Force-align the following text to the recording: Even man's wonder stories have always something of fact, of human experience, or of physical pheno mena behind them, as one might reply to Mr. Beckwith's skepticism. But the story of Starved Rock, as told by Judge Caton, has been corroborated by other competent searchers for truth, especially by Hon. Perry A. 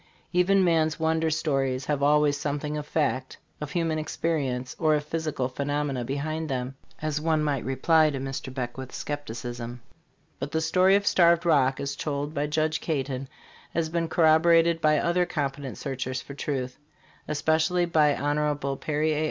Even 0.33 0.63
man's 0.63 0.99
wonder 0.99 1.29
stories 1.29 1.85
have 1.85 2.01
always 2.01 2.35
something 2.35 2.75
of 2.75 2.87
fact, 2.87 3.37
of 3.61 3.69
human 3.73 3.99
experience, 3.99 4.75
or 4.79 4.95
of 4.95 5.03
physical 5.03 5.47
pheno 5.47 5.85
mena 5.85 6.03
behind 6.03 6.49
them, 6.49 6.73
as 7.03 7.21
one 7.21 7.43
might 7.43 7.63
reply 7.63 8.09
to 8.09 8.17
Mr. 8.17 8.51
Beckwith's 8.51 8.97
skepticism. 8.97 9.79
But 10.39 10.53
the 10.53 10.59
story 10.59 10.95
of 10.95 11.05
Starved 11.05 11.45
Rock, 11.45 11.79
as 11.79 11.95
told 11.95 12.33
by 12.33 12.47
Judge 12.47 12.81
Caton, 12.81 13.27
has 13.75 13.89
been 13.89 14.07
corroborated 14.07 14.81
by 14.81 14.97
other 14.97 15.27
competent 15.27 15.77
searchers 15.77 16.19
for 16.19 16.33
truth, 16.33 16.79
especially 17.27 17.85
by 17.85 18.15
Hon. 18.15 18.77
Perry 18.77 19.13
A. 19.13 19.19